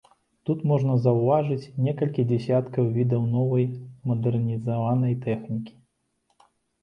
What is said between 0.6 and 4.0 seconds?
можна заўважыць некалькі дзясяткаў відаў новай і